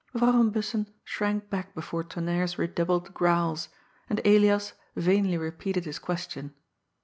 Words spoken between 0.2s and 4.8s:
van Bussen shrank back before Tonnerre's re doubled growls, and Elias